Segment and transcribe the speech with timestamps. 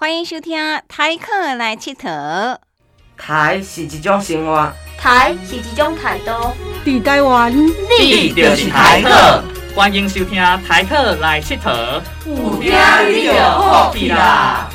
[0.00, 0.58] 欢迎收听
[0.88, 2.56] 台客来佚佗。
[3.18, 6.30] 台是一种生活，台是一种态度。
[6.86, 9.44] 伫台湾，你就是台客。
[9.76, 12.00] 欢迎收听台客来佚佗。
[12.24, 12.72] 有听
[13.10, 14.70] 你就好去啦。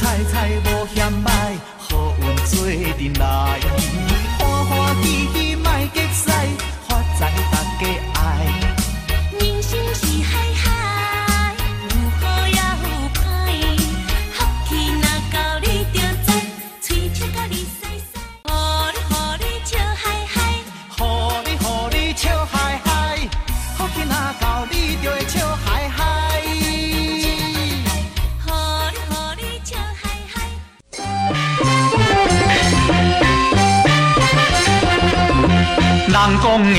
[0.00, 1.28] 采采无嫌歹，
[1.76, 3.89] 好运做阵来。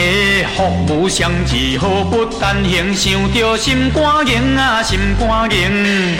[0.01, 6.17] 的福无双至，好不单行，想着心肝硬啊，心肝硬。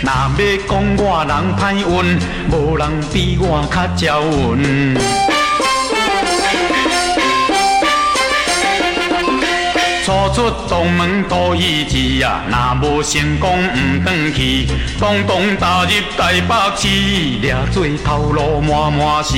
[0.00, 2.18] 若要讲我人歹运，
[2.50, 4.22] 无人比我较招
[4.56, 5.27] 运。
[10.08, 14.66] 初出东门多一志啊，若无成功唔转去，
[14.98, 16.88] 咚咚打入台北市，
[17.42, 19.36] 掠做头路满满是，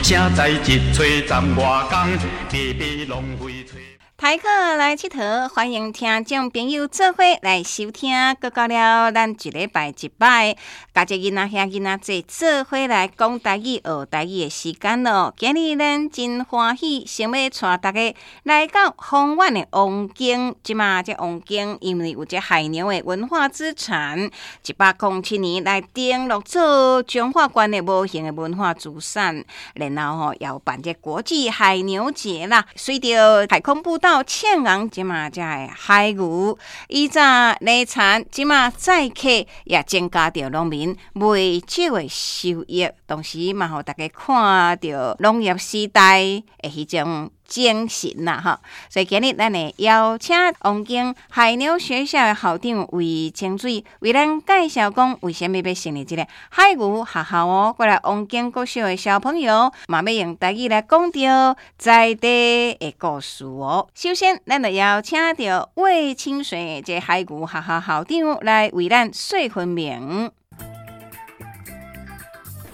[0.00, 2.16] 谁知一吹十外工，
[2.48, 3.91] 白白浪费
[4.22, 4.32] 吹。
[4.32, 8.14] 台客来佚佗，欢迎听众朋友做伙来收听。
[8.38, 10.56] 搁到了咱一礼拜一摆，
[10.94, 15.34] 家姐囡仔兄囡仔做做伙来讲台语、学台语的时间咯。
[15.36, 18.14] 今日咱真欢喜，想要带大家
[18.44, 20.54] 来到丰苑的王宫。
[20.62, 24.30] 即嘛这王宫因为有这海牛的文化资产，
[24.64, 32.64] 一百零七年来登录做中华关的无形的文化资产，然后吼要办这国际海牛节啦。
[32.76, 34.11] 随着海空步道。
[34.20, 36.58] 庆阳即马只海牛，
[36.88, 37.20] 以早
[37.60, 39.28] 内产即马载客
[39.62, 46.22] 也增加着农民未少的收益，同时嘛，互大家看到农业时代
[46.58, 47.30] 的迄种。
[47.44, 48.58] 精神啦，哈！
[48.88, 57.74] 所以今日咱来邀请王京海牛学校的校长魏清水为咱介绍讲为什么要成立这个海牛学校哦。
[57.76, 63.86] 过来王京国小的小朋友嘛，要用台语来讲着在地的故事哦。
[63.94, 70.30] 首先，咱就邀请到魏清水这海牛学校校长来为咱说分明。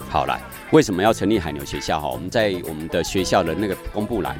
[0.09, 1.99] 好来，为什么要成立海牛学校？
[1.99, 4.35] 哈，我们在我们的学校的那个公布栏。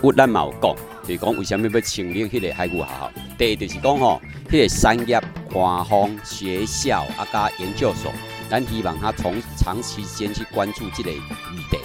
[0.00, 3.12] 我咱嘛有讲，就是讲为什么要成立迄个海牛学校？
[3.36, 5.20] 第一就是讲吼，迄个产业、
[5.52, 8.12] 官方、学校啊加研究所，
[8.48, 11.18] 咱希望他从长期间去关注这个议
[11.68, 11.78] 题。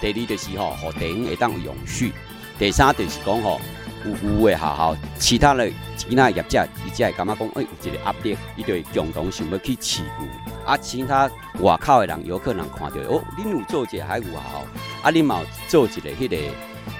[0.00, 2.14] 第二就是吼，互电影会当永续。
[2.58, 3.60] 第三就是讲吼，
[4.06, 10.24] 有有的学校，其他的其他业者，伊只会感觉讲，哎，有一个压力，伊就会共同想要去起步。
[10.66, 14.58] 啊，其他外口的人有可能看到，哦，恁有做一个海牛学校，
[15.02, 16.36] 啊，恁嘛做一个迄个。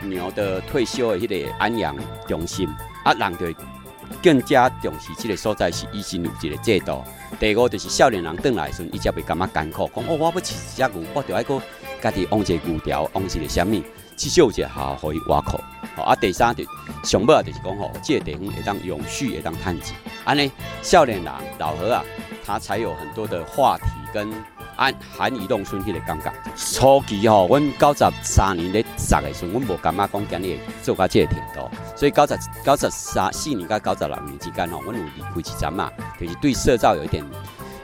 [0.03, 1.97] 牛的退休的迄个安养
[2.27, 2.69] 中心，
[3.05, 3.47] 啊，人就
[4.21, 7.03] 更加重视这个所在是医生有一个制度。
[7.39, 10.41] 第五就是少年人转来时，伊才袂感觉艰苦，讲哦，我要饲一
[10.77, 11.63] 只牛，我着爱个
[12.03, 13.85] 家己往一个牛条，往一个虾米，
[14.17, 15.61] 至少有一个好可以挖口。
[16.03, 16.65] 啊，第三就
[17.03, 19.97] 上尾就是讲吼，这个地方会当永续，会当探钱。
[20.25, 20.51] 安尼
[20.83, 22.05] 少年人老何啊，
[22.45, 24.31] 他才有很多的话题跟。
[24.79, 35.91] 按含移动村迄个感觉，初期吼，阮九十三年咧十个时，阮无感觉讲今日做到这个程度，所以九十九十三四年甲九十六年之间吼，阮有离开一阵嘛，
[36.21, 37.25] 就是对社造有一点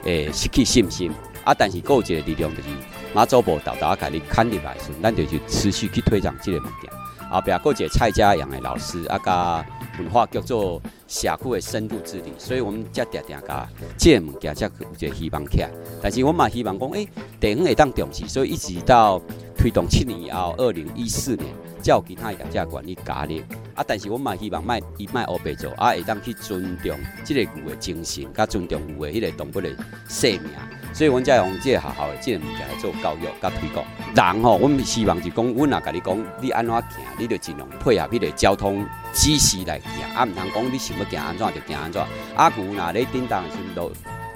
[0.03, 1.11] 诶失去信心。
[1.43, 2.69] 啊，但是有一个力量就是
[3.11, 6.91] 马祖部豆豆啊，家己看入来时，咱就去持续去推广这个物件。
[7.33, 9.65] 后壁有一个蔡家阳的老师啊，甲
[9.99, 10.81] 文化叫做。
[11.05, 13.69] 社区的深度治理，所以我们才定定甲
[13.99, 15.69] 这物件才有一个希望起来。
[16.01, 17.07] 但是我嘛希望讲，诶，
[17.39, 19.21] 地方会当重视，所以一直到
[19.55, 21.53] 推动七年以后，二零一四年，
[21.83, 23.37] 才有其他业者管理加入。
[23.75, 29.69] 啊，但是我嘛希望卖伊卖乌白做，啊，会当去尊重这个牛的精神，甲尊重牛的迄个动物的
[30.09, 30.49] 生命。
[30.93, 33.83] 所以，阮才用这个学校的这个物件来做教育、甲推广。
[34.15, 36.83] 人吼，阮希望是讲，阮也甲你讲，你安怎行，
[37.17, 40.15] 你就尽量配合迄个交通指示来行。
[40.15, 42.01] 啊，毋通讲你想要行安怎就行安怎。
[42.35, 43.91] 啊，牛若咧叮当时路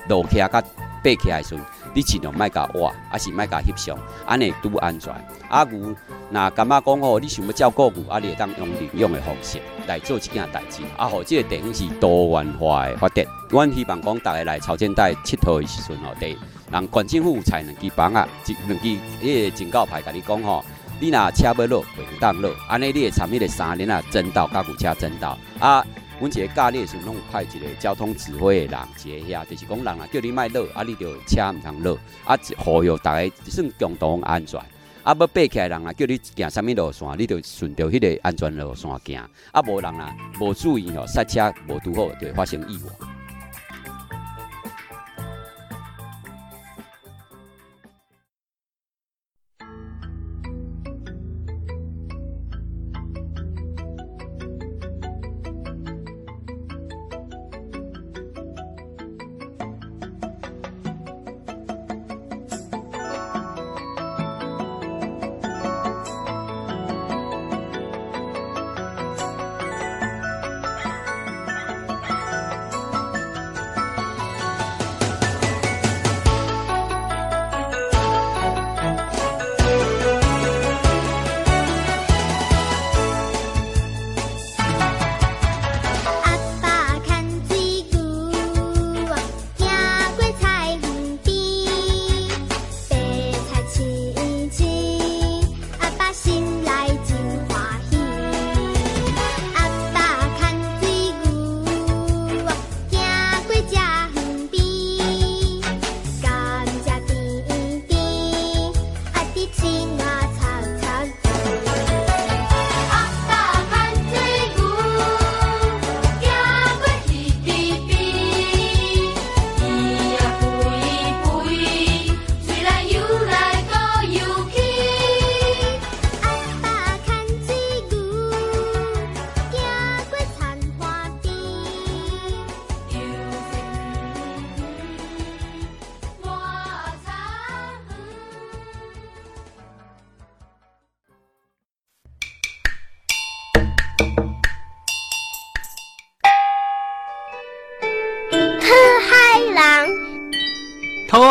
[0.10, 0.62] 路徛甲爬
[1.04, 1.60] 起来的时阵，
[1.98, 3.98] 你尽量卖甲挖，还是卖甲翕相，
[4.28, 5.12] 安尼拄安全。
[5.50, 5.96] 啊牛，
[6.30, 13.26] 那感觉讲吼，你想要照顾牛，啊你会当用领养的方式来做即件代志，啊，互即个地方是多元化的发展。
[13.50, 16.38] 阮希望讲，逐个来潮间带佚佗的时阵吼，第
[16.72, 18.88] 人县政府有才两支房啊，一两支
[19.20, 20.64] 迄个警告牌，甲你讲吼。
[21.00, 25.84] 你若车要落，袂当落，安尼你会参迄个三轮啊，争道甲牛车争道啊。
[26.20, 34.60] 阮一个教练是拢派一个交通指挥的人一个遐，就是讲人啊叫你莫落，啊你着车毋通落，啊呼吁逐个算共同安全。
[35.04, 39.30] 啊要爬起来人啊叫你行啥物路线，你就顺着迄个安全路线行。
[39.52, 43.07] 啊无人啊无注意吼，刹车无拄好，就会发生意外。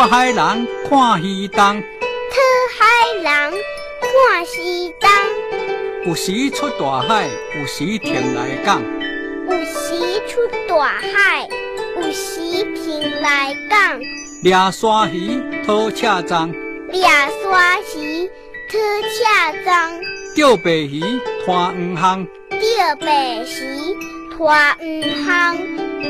[0.08, 2.38] 海人看鱼东，讨
[2.78, 2.86] 海
[3.16, 3.52] 人
[4.00, 5.10] 看西东。
[6.06, 8.80] 有时出大海，有时停来港。
[9.48, 9.98] 有时
[10.28, 11.48] 出大海，
[11.96, 12.40] 有时
[12.74, 14.00] 停来港。
[14.44, 16.52] 抓沙鱼，讨赤章。
[16.92, 17.00] 抓
[17.42, 18.28] 沙鱼，
[18.70, 19.90] 讨赤章。
[20.36, 21.00] 钓白鱼，
[21.44, 22.26] 拖鱼项。
[22.50, 23.96] 钓白鱼，
[24.36, 25.56] 拖鱼项。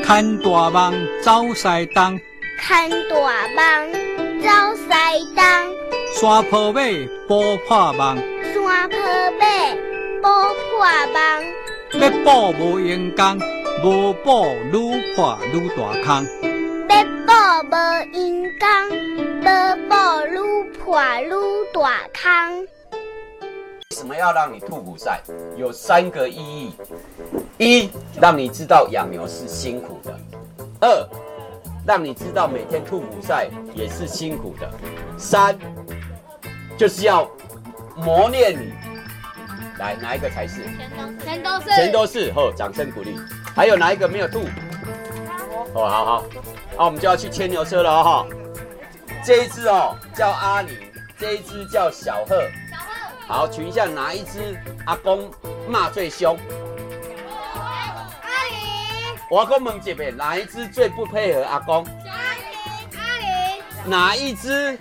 [0.05, 2.21] 看大网，走西东。
[2.59, 3.93] 看大网，
[4.43, 4.89] 走西
[5.35, 5.43] 东。
[6.15, 8.17] 山坡尾，不破网。
[8.17, 8.99] 山坡
[9.39, 9.45] 尾，
[10.21, 10.79] 不破
[11.15, 11.17] 网。
[11.93, 12.27] 要补
[12.59, 13.39] 无用功，
[13.85, 16.27] 无补愈破愈大坑。
[16.89, 16.95] 要
[17.27, 17.75] 补无
[18.17, 18.67] 用功，
[19.43, 19.47] 无
[19.89, 19.93] 补
[20.27, 20.35] 愈
[20.79, 20.85] 破
[21.21, 21.31] 愈
[21.73, 22.61] 大坑。
[23.91, 25.21] 为什么要让你吐苦赛？
[25.57, 26.75] 有三个意义：
[27.59, 30.13] 一，让你知道养牛是辛苦的；
[30.81, 31.09] 二，
[31.87, 34.69] 让你知道每天吐苦赛也是辛苦的。
[35.17, 35.57] 三，
[36.77, 37.31] 就是要
[37.95, 38.73] 磨练你。
[39.79, 40.65] 来，哪一个才是？
[41.23, 41.67] 全都是。
[41.67, 42.33] 全都是。
[42.35, 43.17] 哦，掌声鼓励。
[43.55, 44.41] 还有哪一个没有吐？
[45.75, 46.25] 哦，好好。
[46.77, 48.27] 那我们就要去牵牛车了哈。
[49.25, 50.71] 这一只哦叫阿尼，
[51.19, 52.43] 这一只叫小贺。
[52.71, 53.27] 小贺。
[53.29, 55.31] 好，群下哪一只阿公
[55.69, 56.37] 骂最凶？
[59.29, 61.85] 我讲问一遍，哪一只最不配合阿公？
[61.85, 62.47] 阿玲，
[62.97, 63.91] 阿玲。
[63.91, 64.79] 哪一只？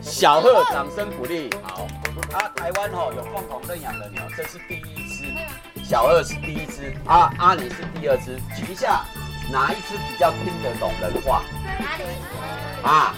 [0.00, 1.50] 小贺，掌声鼓励。
[1.62, 1.86] 好，
[2.32, 8.36] 啊，台湾吼有共同认养的鸟，这是第一只，小贺是第一只，阿阿里是第二只。
[8.56, 9.04] 举一下，
[9.52, 11.42] 哪一只比较听得懂人话？
[11.84, 12.04] 阿里。
[12.82, 13.14] 啊，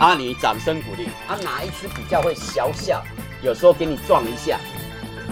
[0.00, 1.10] 阿里，掌声鼓励。
[1.28, 3.04] 啊，哪一只比较会小笑？
[3.40, 4.58] 有时候给你撞一下。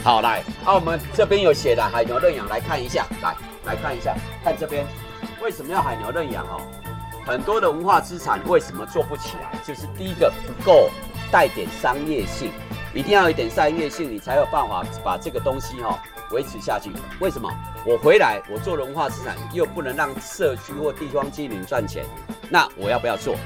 [0.05, 3.35] 好，来，啊，我们这边有写的海牛认养，来看一下，来。
[3.69, 4.87] 来看一下，看这边，
[5.43, 6.59] 为什么要海牛认养哦？
[7.27, 9.61] 很多的文化资产为什么做不起来？
[9.63, 10.89] 就是第一个不够
[11.31, 12.51] 带点商业性，
[12.95, 15.99] 一定要有点商业性，你才有办法把这个东西哈
[16.31, 16.91] 维持下去。
[17.21, 17.47] 为什么？
[17.85, 22.07] 我回来我做文化资产，又不能让社区或地方居民赚钱，
[22.49, 23.37] 那我要不要做？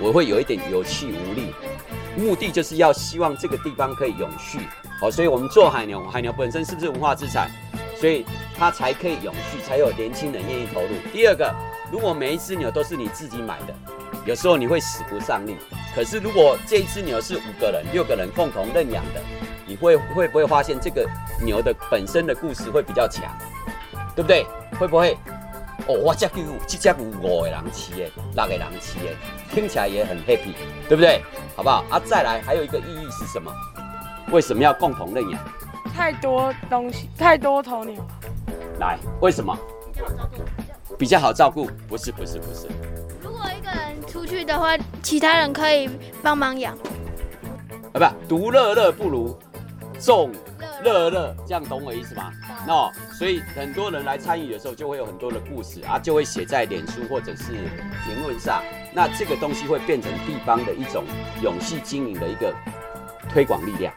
[0.00, 1.52] 我会有一点有气无力。
[2.16, 4.60] 目的就是要希望这个地方可以永续，
[5.00, 7.50] 好，所以我们做海牛，海牛本身是不是文化资产？
[8.00, 8.24] 所以
[8.56, 10.88] 它才可以永续，才有年轻人愿意投入。
[11.12, 11.52] 第二个，
[11.90, 13.74] 如果每一只牛都是你自己买的，
[14.24, 15.56] 有时候你会使不上力。
[15.94, 19.20] 可是如果这一只牛是五个人、六个人共同认养的，
[19.66, 21.08] 你会会不会发现这个
[21.42, 23.24] 牛的本身的故事会比较强，
[24.14, 24.46] 对不对？
[24.78, 25.16] 会不会？
[25.88, 26.32] 哦，我这有
[26.66, 27.10] 这只有五
[27.42, 29.06] 个人骑的，六个人骑的，
[29.52, 30.52] 听起来也很 happy，
[30.88, 31.22] 对不对？
[31.56, 31.84] 好不好？
[31.90, 33.50] 啊，再来还有一个意义是什么？
[34.30, 35.40] 为什么要共同认养？
[35.98, 38.00] 太多东西，太多头牛。
[38.78, 39.58] 来，为什么？
[40.96, 41.68] 比较好照顾？
[41.88, 42.68] 不是，不是，不是。
[43.20, 45.90] 如果一个人出去的话，其他人可以
[46.22, 46.72] 帮忙养。
[47.94, 49.36] 啊，不，独乐乐不如
[49.98, 50.30] 众
[50.84, 52.30] 乐乐，这样懂我意思吗？
[52.64, 57.54] 那所以很多人来参与的时候，就会有很多的故事啊，就会写在脸书或者是
[58.04, 58.62] 评论上。
[58.94, 61.02] 那这个东西会变成地方的一种
[61.42, 62.54] 永续经营的一个
[63.28, 63.92] 推广力量。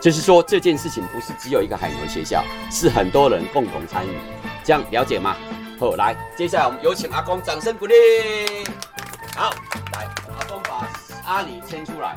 [0.00, 4.10] 就是说这件事情不是只有一个海牛学校，是很多人共同参与，
[4.62, 5.36] 这样了解吗？
[5.78, 7.94] 好，来，接下来我们有请阿公掌声鼓励。
[9.36, 9.50] 好，
[9.92, 10.04] 来，
[10.38, 10.88] 阿公把
[11.24, 12.16] 阿里牵出来。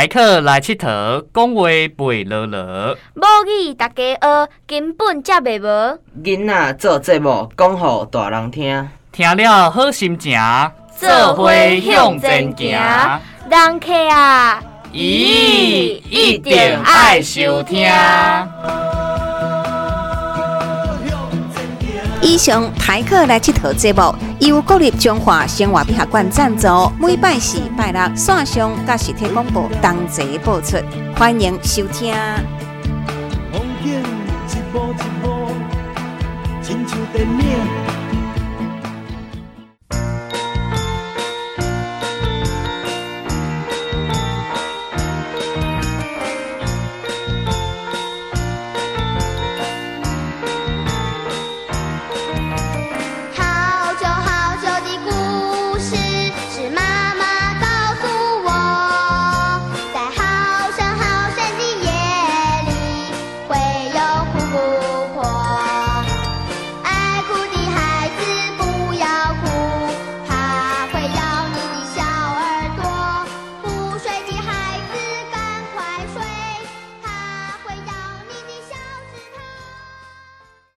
[0.00, 2.96] 台客来佚佗，讲话袂落落。
[3.12, 5.98] 母语大家学，根本接袂无。
[6.24, 10.40] 囡仔做节目讲互大人听，听了好心情，
[10.98, 11.52] 做伙
[11.82, 13.20] 向前行。
[13.50, 17.86] 人客啊，咦，一定爱收听。
[22.22, 26.68] 以上台客来佚佗节目，由国立中华生活美学馆赞助，
[27.00, 30.76] 每摆四拜六线上甲实体广播同齐播出，
[31.16, 32.14] 欢迎收听。
[33.50, 35.48] 风景一步一步，
[36.62, 38.19] 亲像电影。